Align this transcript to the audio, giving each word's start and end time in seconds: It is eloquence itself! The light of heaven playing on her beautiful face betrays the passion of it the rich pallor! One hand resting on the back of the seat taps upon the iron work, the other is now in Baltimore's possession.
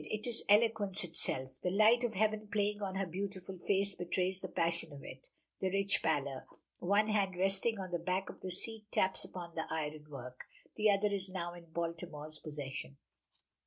It 0.09 0.25
is 0.25 0.43
eloquence 0.49 1.03
itself! 1.03 1.61
The 1.61 1.69
light 1.69 2.03
of 2.03 2.15
heaven 2.15 2.47
playing 2.47 2.81
on 2.81 2.95
her 2.95 3.05
beautiful 3.05 3.59
face 3.59 3.93
betrays 3.93 4.39
the 4.39 4.47
passion 4.47 4.91
of 4.91 5.03
it 5.03 5.29
the 5.59 5.69
rich 5.69 6.01
pallor! 6.01 6.47
One 6.79 7.05
hand 7.05 7.35
resting 7.37 7.77
on 7.79 7.91
the 7.91 7.99
back 7.99 8.27
of 8.27 8.41
the 8.41 8.49
seat 8.49 8.91
taps 8.91 9.23
upon 9.23 9.53
the 9.53 9.67
iron 9.69 10.07
work, 10.09 10.45
the 10.75 10.89
other 10.89 11.09
is 11.13 11.29
now 11.29 11.53
in 11.53 11.65
Baltimore's 11.65 12.39
possession. 12.39 12.97